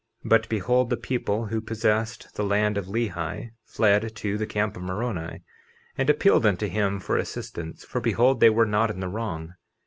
50:27 0.25 0.29
But 0.29 0.49
behold, 0.49 0.89
the 0.89 0.97
people 0.97 1.45
who 1.45 1.61
possessed 1.61 2.33
the 2.33 2.43
land 2.43 2.75
of 2.75 2.87
Lehi 2.87 3.51
fled 3.65 4.15
to 4.15 4.35
the 4.35 4.47
camp 4.47 4.75
of 4.75 4.81
Moroni, 4.81 5.43
and 5.95 6.09
appealed 6.09 6.43
unto 6.43 6.67
him 6.67 6.99
for 6.99 7.17
assistance; 7.17 7.85
for 7.85 8.01
behold 8.01 8.39
they 8.39 8.49
were 8.49 8.65
not 8.65 8.89
in 8.89 8.99
the 8.99 9.07
wrong. 9.07 9.53